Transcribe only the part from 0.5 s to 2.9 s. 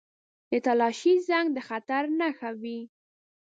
•د تالاشۍ زنګ د خطر نښه وي.